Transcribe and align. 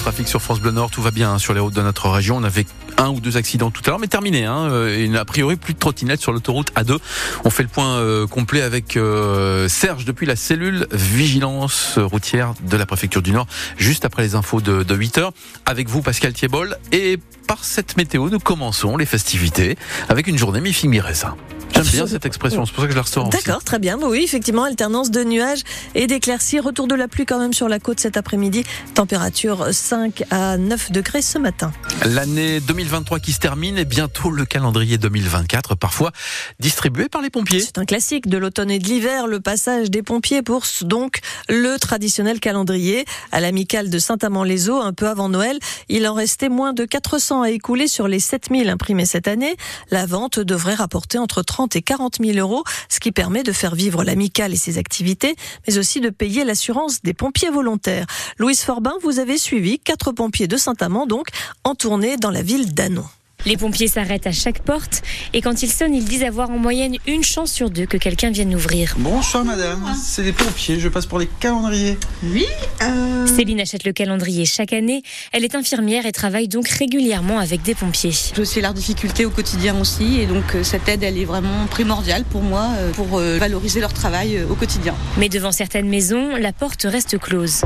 trafic 0.00 0.28
sur 0.28 0.40
France 0.40 0.60
Bleu 0.60 0.70
Nord. 0.70 0.90
Tout 0.90 1.02
va 1.02 1.10
bien 1.10 1.32
hein, 1.32 1.38
sur 1.38 1.52
les 1.52 1.60
routes 1.60 1.74
de 1.74 1.82
notre 1.82 2.08
région. 2.08 2.38
On 2.38 2.42
avait 2.42 2.64
un 2.96 3.10
ou 3.10 3.20
deux 3.20 3.36
accidents 3.36 3.70
tout 3.70 3.82
à 3.84 3.90
l'heure, 3.90 3.98
mais 3.98 4.06
terminé. 4.06 4.46
Hein, 4.46 4.70
euh, 4.70 5.14
a 5.14 5.24
priori, 5.26 5.56
plus 5.56 5.74
de 5.74 5.78
trottinettes 5.78 6.22
sur 6.22 6.32
l'autoroute 6.32 6.72
A2. 6.74 6.98
On 7.44 7.50
fait 7.50 7.62
le 7.62 7.68
point 7.68 7.96
euh, 7.96 8.26
complet 8.26 8.62
avec 8.62 8.96
euh, 8.96 9.68
Serge 9.68 10.06
depuis 10.06 10.26
la 10.26 10.36
cellule 10.36 10.86
vigilance 10.90 11.98
routière 11.98 12.54
de 12.62 12.76
la 12.78 12.86
préfecture 12.86 13.20
du 13.20 13.32
Nord, 13.32 13.46
juste 13.76 14.06
après 14.06 14.22
les 14.22 14.34
infos 14.34 14.62
de, 14.62 14.82
de 14.82 14.94
8 14.94 15.18
heures. 15.18 15.32
Avec 15.66 15.88
vous, 15.88 16.00
Pascal 16.00 16.32
Thiebol. 16.32 16.78
Et 16.92 17.18
par 17.50 17.64
cette 17.64 17.96
météo, 17.96 18.30
nous 18.30 18.38
commençons 18.38 18.96
les 18.96 19.06
festivités 19.06 19.76
avec 20.08 20.28
une 20.28 20.38
journée 20.38 20.60
mi-fig 20.60 20.88
mi-raisin. 20.88 21.34
J'aime 21.74 21.84
bien 21.84 22.06
cette 22.06 22.26
expression, 22.26 22.66
c'est 22.66 22.72
pour 22.72 22.82
ça 22.82 22.86
que 22.86 22.92
je 22.92 22.96
la 22.96 23.02
ressors. 23.02 23.28
D'accord, 23.28 23.64
très 23.64 23.78
bien. 23.78 23.98
Oui, 24.00 24.22
effectivement, 24.22 24.64
alternance 24.64 25.10
de 25.10 25.24
nuages 25.24 25.60
et 25.94 26.06
d'éclaircies. 26.06 26.60
Retour 26.60 26.88
de 26.88 26.94
la 26.94 27.08
pluie 27.08 27.26
quand 27.26 27.38
même 27.38 27.52
sur 27.52 27.68
la 27.68 27.78
côte 27.78 28.00
cet 28.00 28.16
après-midi. 28.16 28.64
Température 28.94 29.68
5 29.72 30.24
à 30.30 30.56
9 30.56 30.92
degrés 30.92 31.22
ce 31.22 31.38
matin. 31.38 31.72
L'année 32.04 32.60
2023 32.60 33.20
qui 33.20 33.32
se 33.32 33.38
termine 33.38 33.78
et 33.78 33.84
bientôt 33.84 34.30
le 34.30 34.44
calendrier 34.44 34.98
2024, 34.98 35.74
parfois 35.74 36.12
distribué 36.58 37.08
par 37.08 37.22
les 37.22 37.30
pompiers. 37.30 37.60
C'est 37.60 37.78
un 37.78 37.84
classique 37.84 38.28
de 38.28 38.36
l'automne 38.36 38.70
et 38.70 38.78
de 38.78 38.84
l'hiver, 38.84 39.26
le 39.26 39.40
passage 39.40 39.90
des 39.90 40.02
pompiers 40.02 40.42
pour 40.42 40.64
donc 40.82 41.20
le 41.48 41.78
traditionnel 41.78 42.40
calendrier. 42.40 43.04
À 43.32 43.40
l'amicale 43.40 43.90
de 43.90 43.98
Saint-Amand-les-Eaux, 43.98 44.80
un 44.80 44.92
peu 44.92 45.08
avant 45.08 45.28
Noël, 45.28 45.58
il 45.88 46.06
en 46.06 46.14
restait 46.14 46.48
moins 46.48 46.72
de 46.72 46.84
400 46.84 47.39
à 47.42 47.50
écouler 47.50 47.88
sur 47.88 48.08
les 48.08 48.20
7000 48.20 48.68
imprimés 48.68 49.06
cette 49.06 49.28
année. 49.28 49.56
La 49.90 50.06
vente 50.06 50.38
devrait 50.40 50.74
rapporter 50.74 51.18
entre 51.18 51.42
30 51.42 51.76
et 51.76 51.82
40 51.82 52.16
000 52.24 52.38
euros, 52.38 52.64
ce 52.88 53.00
qui 53.00 53.12
permet 53.12 53.42
de 53.42 53.52
faire 53.52 53.74
vivre 53.74 54.04
l'amicale 54.04 54.52
et 54.52 54.56
ses 54.56 54.78
activités, 54.78 55.36
mais 55.66 55.78
aussi 55.78 56.00
de 56.00 56.10
payer 56.10 56.44
l'assurance 56.44 57.02
des 57.02 57.14
pompiers 57.14 57.50
volontaires. 57.50 58.06
Louise 58.38 58.62
Forbin, 58.62 58.94
vous 59.02 59.18
avez 59.18 59.38
suivi 59.38 59.78
quatre 59.78 60.12
pompiers 60.12 60.48
de 60.48 60.56
Saint-Amand, 60.56 61.06
donc, 61.06 61.28
en 61.64 61.74
tournée 61.74 62.16
dans 62.16 62.30
la 62.30 62.42
ville 62.42 62.74
d'Anon. 62.74 63.04
Les 63.46 63.56
pompiers 63.56 63.88
s'arrêtent 63.88 64.26
à 64.26 64.32
chaque 64.32 64.62
porte 64.62 65.02
et 65.32 65.40
quand 65.40 65.62
ils 65.62 65.70
sonnent, 65.70 65.94
ils 65.94 66.04
disent 66.04 66.24
avoir 66.24 66.50
en 66.50 66.58
moyenne 66.58 66.96
une 67.06 67.24
chance 67.24 67.50
sur 67.50 67.70
deux 67.70 67.86
que 67.86 67.96
quelqu'un 67.96 68.30
vienne 68.30 68.54
ouvrir. 68.54 68.96
Bonsoir 68.98 69.44
madame, 69.44 69.82
c'est 70.00 70.22
les 70.22 70.32
pompiers, 70.32 70.78
je 70.78 70.88
passe 70.88 71.06
pour 71.06 71.18
les 71.18 71.28
calendriers. 71.40 71.98
Oui. 72.22 72.46
Euh... 72.82 73.26
Céline 73.26 73.60
achète 73.60 73.84
le 73.84 73.92
calendrier 73.92 74.44
chaque 74.44 74.72
année. 74.72 75.02
Elle 75.32 75.44
est 75.44 75.54
infirmière 75.54 76.06
et 76.06 76.12
travaille 76.12 76.48
donc 76.48 76.68
régulièrement 76.68 77.38
avec 77.38 77.62
des 77.62 77.74
pompiers. 77.74 78.12
Je 78.36 78.44
sais 78.44 78.60
leur 78.60 78.74
difficulté 78.74 79.24
au 79.24 79.30
quotidien 79.30 79.78
aussi 79.80 80.20
et 80.20 80.26
donc 80.26 80.54
euh, 80.54 80.62
cette 80.62 80.88
aide, 80.88 81.02
elle 81.02 81.18
est 81.18 81.24
vraiment 81.24 81.66
primordiale 81.66 82.24
pour 82.24 82.42
moi 82.42 82.68
euh, 82.78 82.92
pour 82.92 83.18
valoriser 83.18 83.80
leur 83.80 83.92
travail 83.92 84.40
au 84.48 84.54
quotidien. 84.54 84.94
Mais 85.16 85.28
devant 85.28 85.52
certaines 85.52 85.88
maisons, 85.88 86.36
la 86.36 86.52
porte 86.52 86.82
reste 86.84 87.18
close 87.18 87.62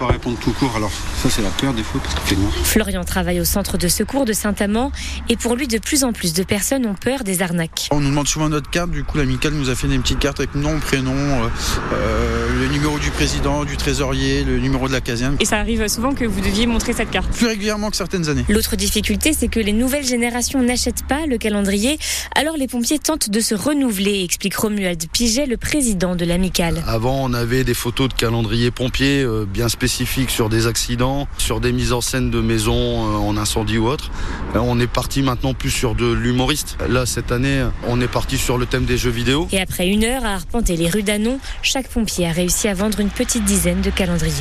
pas 0.00 0.06
répondre 0.06 0.38
tout 0.40 0.52
court. 0.52 0.72
Alors 0.76 0.90
ça 1.22 1.28
c'est 1.30 1.42
la 1.42 1.50
peur 1.50 1.72
des 1.74 1.82
fois 1.82 2.00
parce 2.02 2.14
qu'il 2.14 2.24
fait 2.24 2.36
noir. 2.36 2.52
Florian 2.64 3.04
travaille 3.04 3.40
au 3.40 3.44
centre 3.44 3.78
de 3.78 3.88
secours 3.88 4.24
de 4.24 4.32
Saint-Amand 4.32 4.92
et 5.28 5.36
pour 5.36 5.56
lui 5.56 5.68
de 5.68 5.78
plus 5.78 6.04
en 6.04 6.12
plus 6.12 6.32
de 6.32 6.42
personnes 6.42 6.86
ont 6.86 6.94
peur 6.94 7.24
des 7.24 7.42
arnaques. 7.42 7.88
On 7.90 8.00
nous 8.00 8.08
demande 8.08 8.28
souvent 8.28 8.48
notre 8.48 8.70
carte, 8.70 8.90
du 8.90 9.04
coup 9.04 9.18
l'amicale 9.18 9.52
nous 9.52 9.70
a 9.70 9.74
fait 9.74 9.88
des 9.88 9.98
petites 9.98 10.18
cartes 10.18 10.40
avec 10.40 10.54
nom, 10.54 10.78
prénom, 10.80 11.12
euh, 11.14 11.48
euh, 11.92 12.60
le 12.60 12.68
numéro 12.68 12.98
du 12.98 13.10
président, 13.10 13.64
du 13.64 13.76
trésorier, 13.76 14.44
le 14.44 14.58
numéro 14.58 14.88
de 14.88 14.92
la 14.92 15.00
caserne. 15.00 15.36
Et 15.40 15.44
ça 15.44 15.58
arrive 15.58 15.86
souvent 15.88 16.14
que 16.14 16.24
vous 16.24 16.40
deviez 16.40 16.66
montrer 16.66 16.92
cette 16.92 17.10
carte 17.10 17.30
Plus 17.32 17.46
régulièrement 17.46 17.90
que 17.90 17.96
certaines 17.96 18.28
années. 18.28 18.44
L'autre 18.48 18.76
difficulté 18.76 19.32
c'est 19.32 19.48
que 19.48 19.60
les 19.60 19.72
nouvelles 19.72 20.06
générations 20.06 20.62
n'achètent 20.62 21.06
pas 21.06 21.26
le 21.26 21.38
calendrier, 21.38 21.98
alors 22.34 22.56
les 22.56 22.68
pompiers 22.68 22.98
tentent 22.98 23.30
de 23.30 23.40
se 23.40 23.54
renouveler, 23.54 24.22
explique 24.24 24.54
Romuald 24.56 25.04
Piget, 25.12 25.46
le 25.46 25.56
président 25.56 26.16
de 26.16 26.24
l'amicale. 26.24 26.82
Avant 26.86 27.24
on 27.24 27.32
avait 27.34 27.64
des 27.64 27.74
photos 27.74 28.08
de 28.08 28.14
calendrier 28.14 28.70
pompiers 28.70 29.22
euh, 29.22 29.46
bien 29.60 29.68
spécifiques 29.68 30.30
sur 30.30 30.48
des 30.48 30.66
accidents, 30.66 31.28
sur 31.36 31.60
des 31.60 31.70
mises 31.70 31.92
en 31.92 32.00
scène 32.00 32.30
de 32.30 32.40
maisons 32.40 32.72
euh, 32.72 33.16
en 33.18 33.36
incendie 33.36 33.76
ou 33.76 33.88
autre. 33.88 34.10
Euh, 34.56 34.58
on 34.62 34.80
est 34.80 34.86
parti 34.86 35.20
maintenant 35.20 35.52
plus 35.52 35.68
sur 35.68 35.94
de 35.94 36.10
l'humoriste. 36.10 36.78
Là, 36.88 37.04
cette 37.04 37.30
année, 37.30 37.66
on 37.86 38.00
est 38.00 38.08
parti 38.08 38.38
sur 38.38 38.56
le 38.56 38.64
thème 38.64 38.86
des 38.86 38.96
jeux 38.96 39.10
vidéo. 39.10 39.48
Et 39.52 39.60
après 39.60 39.86
une 39.86 40.02
heure 40.02 40.24
à 40.24 40.36
arpenter 40.36 40.76
les 40.76 40.88
rues 40.88 41.02
d'Anon, 41.02 41.38
chaque 41.60 41.88
pompier 41.88 42.26
a 42.26 42.32
réussi 42.32 42.68
à 42.68 42.72
vendre 42.72 43.00
une 43.00 43.10
petite 43.10 43.44
dizaine 43.44 43.82
de 43.82 43.90
calendriers. 43.90 44.32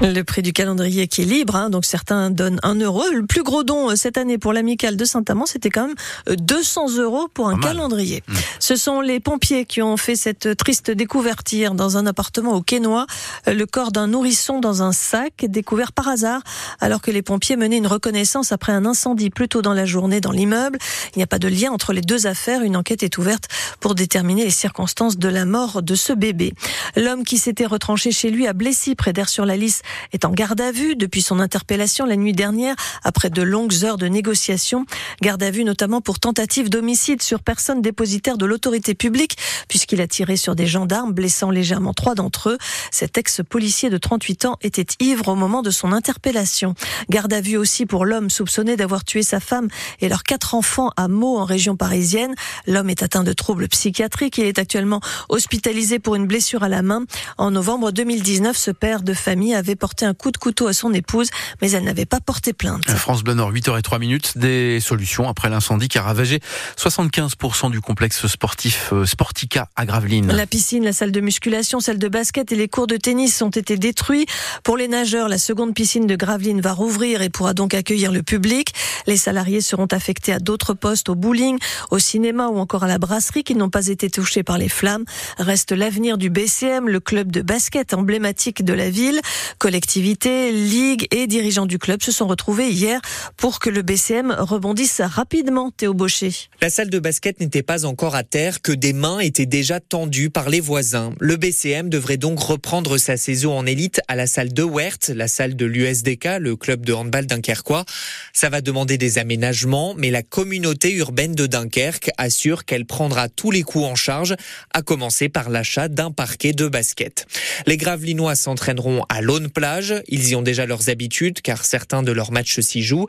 Le 0.00 0.22
prix 0.22 0.42
du 0.42 0.52
calendrier 0.52 1.08
qui 1.08 1.22
est 1.22 1.24
libre, 1.24 1.56
hein, 1.56 1.70
donc 1.70 1.84
certains 1.84 2.30
donnent 2.30 2.60
un 2.62 2.76
euro. 2.76 3.02
Le 3.12 3.26
plus 3.26 3.42
gros 3.42 3.64
don 3.64 3.90
euh, 3.90 3.96
cette 3.96 4.16
année 4.16 4.38
pour 4.38 4.52
l'amicale 4.52 4.96
de 4.96 5.04
Saint-Amand, 5.04 5.46
c'était 5.46 5.70
quand 5.70 5.88
même 5.88 5.96
200 6.38 6.98
euros 6.98 7.26
pour 7.26 7.48
un 7.48 7.58
calendrier. 7.58 8.22
Mmh. 8.28 8.34
Ce 8.60 8.76
sont 8.76 9.00
les 9.00 9.18
pompiers 9.18 9.64
qui 9.64 9.82
ont 9.82 9.96
fait 9.96 10.14
cette 10.14 10.56
triste 10.56 10.92
découverte 10.92 11.52
hier 11.52 11.74
dans 11.74 11.96
un 11.96 12.06
appartement 12.06 12.54
au 12.54 12.62
Quénois. 12.62 13.06
Le 13.48 13.66
corps 13.66 13.90
d'un 13.90 14.06
nourrisson 14.06 14.60
dans 14.60 14.67
un 14.68 14.92
sac 14.92 15.44
découvert 15.46 15.92
par 15.92 16.08
hasard 16.08 16.42
alors 16.80 17.00
que 17.00 17.10
les 17.10 17.22
pompiers 17.22 17.56
menaient 17.56 17.78
une 17.78 17.86
reconnaissance 17.86 18.52
après 18.52 18.72
un 18.72 18.84
incendie 18.86 19.30
plus 19.30 19.48
tôt 19.48 19.62
dans 19.62 19.74
la 19.74 19.86
journée 19.86 20.20
dans 20.20 20.30
l'immeuble. 20.30 20.78
Il 21.14 21.18
n'y 21.18 21.22
a 21.22 21.26
pas 21.26 21.38
de 21.38 21.48
lien 21.48 21.70
entre 21.70 21.92
les 21.92 22.00
deux 22.00 22.26
affaires. 22.26 22.62
Une 22.62 22.76
enquête 22.76 23.02
est 23.02 23.18
ouverte 23.18 23.48
pour 23.80 23.94
déterminer 23.94 24.44
les 24.44 24.50
circonstances 24.50 25.18
de 25.18 25.28
la 25.28 25.44
mort 25.44 25.82
de 25.82 25.94
ce 25.94 26.12
bébé. 26.12 26.54
L'homme 26.96 27.24
qui 27.24 27.38
s'était 27.38 27.66
retranché 27.66 28.12
chez 28.12 28.30
lui 28.30 28.46
à 28.46 28.52
Blessy, 28.52 28.94
près 28.94 29.12
d'Air-sur-la-Lys, 29.12 29.82
est 30.12 30.24
en 30.24 30.30
garde 30.30 30.60
à 30.60 30.72
vue 30.72 30.96
depuis 30.96 31.22
son 31.22 31.40
interpellation 31.40 32.06
la 32.06 32.16
nuit 32.16 32.32
dernière 32.32 32.76
après 33.02 33.30
de 33.30 33.42
longues 33.42 33.84
heures 33.84 33.98
de 33.98 34.06
négociations. 34.06 34.84
Garde 35.22 35.42
à 35.42 35.50
vue 35.50 35.64
notamment 35.64 36.00
pour 36.00 36.18
tentative 36.18 36.68
d'homicide 36.68 37.22
sur 37.22 37.40
personne 37.40 37.82
dépositaire 37.82 38.38
de 38.38 38.46
l'autorité 38.46 38.94
publique 38.94 39.36
puisqu'il 39.68 40.00
a 40.00 40.06
tiré 40.06 40.36
sur 40.36 40.54
des 40.54 40.66
gendarmes 40.66 41.12
blessant 41.12 41.50
légèrement 41.50 41.94
trois 41.94 42.14
d'entre 42.14 42.50
eux. 42.50 42.58
Cet 42.90 43.18
ex-policier 43.18 43.90
de 43.90 43.98
38 43.98 44.44
ans 44.44 44.57
était 44.62 44.86
ivre 45.00 45.28
au 45.28 45.34
moment 45.34 45.62
de 45.62 45.70
son 45.70 45.92
interpellation. 45.92 46.74
Garde 47.10 47.32
à 47.32 47.40
vue 47.40 47.56
aussi 47.56 47.86
pour 47.86 48.04
l'homme 48.04 48.30
soupçonné 48.30 48.76
d'avoir 48.76 49.04
tué 49.04 49.22
sa 49.22 49.40
femme 49.40 49.68
et 50.00 50.08
leurs 50.08 50.22
quatre 50.22 50.54
enfants 50.54 50.90
à 50.96 51.08
Meaux 51.08 51.38
en 51.38 51.44
région 51.44 51.76
parisienne. 51.76 52.34
L'homme 52.66 52.90
est 52.90 53.02
atteint 53.02 53.24
de 53.24 53.32
troubles 53.32 53.68
psychiatriques. 53.68 54.38
Il 54.38 54.44
est 54.44 54.58
actuellement 54.58 55.00
hospitalisé 55.28 55.98
pour 55.98 56.14
une 56.14 56.26
blessure 56.26 56.62
à 56.62 56.68
la 56.68 56.82
main. 56.82 57.04
En 57.36 57.50
novembre 57.50 57.92
2019, 57.92 58.56
ce 58.56 58.70
père 58.70 59.02
de 59.02 59.14
famille 59.14 59.54
avait 59.54 59.76
porté 59.76 60.04
un 60.04 60.14
coup 60.14 60.30
de 60.30 60.38
couteau 60.38 60.66
à 60.66 60.72
son 60.72 60.92
épouse, 60.92 61.30
mais 61.62 61.70
elle 61.70 61.84
n'avait 61.84 62.06
pas 62.06 62.20
porté 62.20 62.52
plainte. 62.52 62.88
France 62.90 63.22
Bleu 63.22 63.34
Nord, 63.34 63.52
8h03 63.52 63.98
minutes, 63.98 64.38
des 64.38 64.80
solutions 64.80 65.28
après 65.28 65.48
l'incendie 65.48 65.88
qui 65.88 65.98
a 65.98 66.02
ravagé 66.02 66.40
75% 66.76 67.70
du 67.70 67.80
complexe 67.80 68.26
sportif 68.26 68.90
euh, 68.92 69.06
Sportica 69.06 69.68
à 69.76 69.86
Gravelines. 69.86 70.32
La 70.32 70.46
piscine, 70.46 70.84
la 70.84 70.92
salle 70.92 71.12
de 71.12 71.20
musculation, 71.20 71.80
celle 71.80 71.98
de 71.98 72.08
basket 72.08 72.52
et 72.52 72.56
les 72.56 72.68
cours 72.68 72.86
de 72.86 72.96
tennis 72.96 73.40
ont 73.42 73.50
été 73.50 73.76
détruits. 73.76 74.26
Pour 74.62 74.76
les 74.76 74.88
nageurs, 74.88 75.28
la 75.28 75.38
seconde 75.38 75.74
piscine 75.74 76.06
de 76.06 76.16
Gravelines 76.16 76.60
va 76.60 76.72
rouvrir 76.72 77.22
et 77.22 77.28
pourra 77.28 77.54
donc 77.54 77.74
accueillir 77.74 78.12
le 78.12 78.22
public. 78.22 78.72
Les 79.06 79.16
salariés 79.16 79.60
seront 79.60 79.86
affectés 79.86 80.32
à 80.32 80.38
d'autres 80.38 80.74
postes 80.74 81.08
au 81.08 81.14
bowling, 81.14 81.58
au 81.90 81.98
cinéma 81.98 82.48
ou 82.48 82.58
encore 82.58 82.84
à 82.84 82.88
la 82.88 82.98
brasserie 82.98 83.44
qui 83.44 83.54
n'ont 83.54 83.70
pas 83.70 83.88
été 83.88 84.10
touchés 84.10 84.42
par 84.42 84.58
les 84.58 84.68
flammes. 84.68 85.04
Reste 85.38 85.72
l'avenir 85.72 86.18
du 86.18 86.30
BCM, 86.30 86.88
le 86.88 87.00
club 87.00 87.32
de 87.32 87.42
basket 87.42 87.94
emblématique 87.94 88.64
de 88.64 88.72
la 88.72 88.90
ville. 88.90 89.20
Collectivités, 89.58 90.52
ligues 90.52 91.06
et 91.10 91.26
dirigeants 91.26 91.66
du 91.66 91.78
club 91.78 92.02
se 92.02 92.12
sont 92.12 92.26
retrouvés 92.26 92.70
hier 92.70 93.00
pour 93.36 93.58
que 93.58 93.70
le 93.70 93.82
BCM 93.82 94.34
rebondisse 94.38 95.00
rapidement, 95.00 95.70
Théo 95.70 95.94
Baucher. 95.94 96.32
La 96.60 96.70
salle 96.70 96.90
de 96.90 96.98
basket 96.98 97.40
n'était 97.40 97.62
pas 97.62 97.84
encore 97.84 98.14
à 98.14 98.22
terre 98.22 98.62
que 98.62 98.72
des 98.72 98.92
mains 98.92 99.18
étaient 99.18 99.46
déjà 99.46 99.80
tendues 99.80 100.30
par 100.30 100.48
les 100.48 100.60
voisins. 100.60 101.12
Le 101.20 101.36
BCM 101.36 101.88
devrait 101.88 102.16
donc 102.16 102.38
reprendre 102.38 102.98
sa 102.98 103.16
saison 103.16 103.56
en 103.56 103.66
élite 103.66 104.00
à 104.08 104.16
la 104.16 104.26
salle 104.26 104.37
de 104.46 104.62
Wert, 104.62 104.98
la 105.08 105.26
salle 105.26 105.56
de 105.56 105.66
l'USDK, 105.66 106.38
le 106.38 106.54
club 106.54 106.86
de 106.86 106.92
handball 106.92 107.26
dunkerquois. 107.26 107.84
Ça 108.32 108.48
va 108.50 108.60
demander 108.60 108.96
des 108.96 109.18
aménagements, 109.18 109.94
mais 109.96 110.10
la 110.10 110.22
communauté 110.22 110.92
urbaine 110.92 111.34
de 111.34 111.46
Dunkerque 111.46 112.10
assure 112.18 112.64
qu'elle 112.64 112.86
prendra 112.86 113.28
tous 113.28 113.50
les 113.50 113.62
coûts 113.62 113.84
en 113.84 113.96
charge, 113.96 114.36
à 114.72 114.82
commencer 114.82 115.28
par 115.28 115.50
l'achat 115.50 115.88
d'un 115.88 116.12
parquet 116.12 116.52
de 116.52 116.68
basket. 116.68 117.26
Les 117.66 117.76
Gravelinois 117.76 118.36
s'entraîneront 118.36 119.04
à 119.08 119.22
Laune 119.22 119.50
Plage. 119.50 119.94
Ils 120.06 120.28
y 120.28 120.36
ont 120.36 120.42
déjà 120.42 120.66
leurs 120.66 120.88
habitudes, 120.88 121.40
car 121.40 121.64
certains 121.64 122.04
de 122.04 122.12
leurs 122.12 122.30
matchs 122.30 122.60
s'y 122.60 122.82
jouent. 122.82 123.06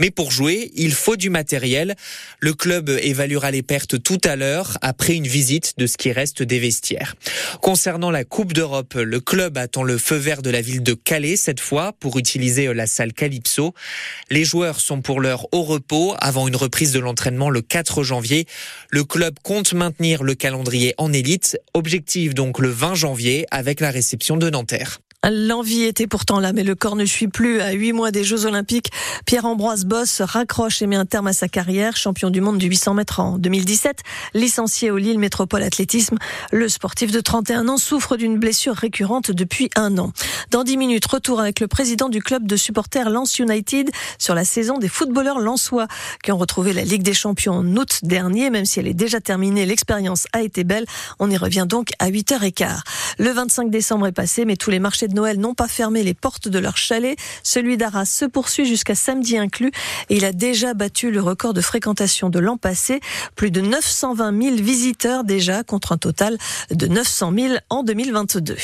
Mais 0.00 0.10
pour 0.10 0.32
jouer, 0.32 0.72
il 0.74 0.92
faut 0.92 1.16
du 1.16 1.30
matériel. 1.30 1.94
Le 2.40 2.52
club 2.52 2.88
évaluera 2.88 3.52
les 3.52 3.62
pertes 3.62 4.02
tout 4.02 4.20
à 4.24 4.34
l'heure, 4.34 4.78
après 4.82 5.14
une 5.14 5.28
visite 5.28 5.74
de 5.78 5.86
ce 5.86 5.96
qui 5.96 6.10
reste 6.10 6.42
des 6.42 6.58
vestiaires. 6.58 7.14
Concernant 7.60 8.10
la 8.10 8.24
Coupe 8.24 8.52
d'Europe, 8.52 8.94
le 8.94 9.20
club 9.20 9.56
attend 9.58 9.84
le 9.84 9.98
feu 9.98 10.16
vert 10.16 10.42
de 10.42 10.50
la 10.54 10.60
ville 10.60 10.84
de 10.84 10.94
Calais 10.94 11.34
cette 11.34 11.58
fois 11.58 11.92
pour 11.98 12.16
utiliser 12.16 12.72
la 12.72 12.86
salle 12.86 13.12
Calypso. 13.12 13.74
Les 14.30 14.44
joueurs 14.44 14.78
sont 14.78 15.02
pour 15.02 15.20
l'heure 15.20 15.48
au 15.50 15.64
repos 15.64 16.14
avant 16.20 16.46
une 16.46 16.54
reprise 16.54 16.92
de 16.92 17.00
l'entraînement 17.00 17.50
le 17.50 17.60
4 17.60 18.04
janvier. 18.04 18.46
Le 18.88 19.02
club 19.02 19.34
compte 19.42 19.72
maintenir 19.72 20.22
le 20.22 20.36
calendrier 20.36 20.94
en 20.96 21.12
élite. 21.12 21.58
Objectif 21.74 22.34
donc 22.34 22.60
le 22.60 22.68
20 22.68 22.94
janvier 22.94 23.46
avec 23.50 23.80
la 23.80 23.90
réception 23.90 24.36
de 24.36 24.48
Nanterre. 24.48 25.00
L'envie 25.30 25.84
était 25.84 26.06
pourtant 26.06 26.38
là, 26.38 26.52
mais 26.52 26.64
le 26.64 26.74
corps 26.74 26.96
ne 26.96 27.04
suit 27.04 27.28
plus. 27.28 27.60
À 27.60 27.72
huit 27.72 27.92
mois 27.92 28.10
des 28.10 28.24
Jeux 28.24 28.44
Olympiques, 28.44 28.90
Pierre-Ambroise 29.24 29.86
Boss 29.86 30.20
raccroche 30.20 30.82
et 30.82 30.86
met 30.86 30.96
un 30.96 31.06
terme 31.06 31.28
à 31.28 31.32
sa 31.32 31.48
carrière. 31.48 31.96
Champion 31.96 32.28
du 32.28 32.40
monde 32.40 32.58
du 32.58 32.66
800 32.66 32.94
mètres 32.94 33.20
en 33.20 33.38
2017, 33.38 34.00
licencié 34.34 34.90
au 34.90 34.98
Lille 34.98 35.18
Métropole 35.18 35.62
Athlétisme, 35.62 36.18
le 36.52 36.68
sportif 36.68 37.10
de 37.10 37.20
31 37.20 37.68
ans 37.68 37.78
souffre 37.78 38.16
d'une 38.16 38.38
blessure 38.38 38.74
récurrente 38.74 39.30
depuis 39.30 39.70
un 39.76 39.96
an. 39.96 40.12
Dans 40.50 40.62
dix 40.62 40.76
minutes, 40.76 41.06
retour 41.06 41.40
avec 41.40 41.60
le 41.60 41.68
président 41.68 42.08
du 42.08 42.20
club 42.20 42.46
de 42.46 42.56
supporters 42.56 43.08
Lens 43.08 43.38
United 43.38 43.90
sur 44.18 44.34
la 44.34 44.44
saison 44.44 44.78
des 44.78 44.88
footballeurs 44.88 45.40
lensois 45.40 45.86
qui 46.22 46.32
ont 46.32 46.38
retrouvé 46.38 46.72
la 46.72 46.84
Ligue 46.84 47.02
des 47.02 47.14
Champions 47.14 47.54
en 47.54 47.76
août 47.76 48.00
dernier. 48.02 48.50
Même 48.50 48.66
si 48.66 48.78
elle 48.78 48.88
est 48.88 48.94
déjà 48.94 49.20
terminée, 49.20 49.64
l'expérience 49.64 50.26
a 50.32 50.42
été 50.42 50.64
belle. 50.64 50.84
On 51.18 51.30
y 51.30 51.36
revient 51.36 51.64
donc 51.66 51.88
à 51.98 52.10
8h15. 52.10 52.80
Le 53.18 53.30
25 53.30 53.70
décembre 53.70 54.06
est 54.06 54.12
passé, 54.12 54.44
mais 54.44 54.56
tous 54.56 54.70
les 54.70 54.80
marchés 54.80 55.08
Noël 55.14 55.38
n'ont 55.38 55.54
pas 55.54 55.68
fermé 55.68 56.02
les 56.02 56.14
portes 56.14 56.48
de 56.48 56.58
leur 56.58 56.76
chalet. 56.76 57.16
Celui 57.42 57.76
d'Arras 57.76 58.04
se 58.04 58.24
poursuit 58.24 58.66
jusqu'à 58.66 58.94
samedi 58.94 59.38
inclus 59.38 59.72
et 60.10 60.16
il 60.16 60.24
a 60.24 60.32
déjà 60.32 60.74
battu 60.74 61.10
le 61.10 61.22
record 61.22 61.54
de 61.54 61.60
fréquentation 61.60 62.28
de 62.28 62.38
l'an 62.38 62.56
passé. 62.56 63.00
Plus 63.36 63.50
de 63.50 63.60
920 63.60 64.42
000 64.42 64.56
visiteurs 64.56 65.24
déjà 65.24 65.62
contre 65.62 65.92
un 65.92 65.96
total 65.96 66.36
de 66.70 66.86
900 66.86 67.32
000 67.36 67.54
en 67.70 67.82
2022. 67.82 68.56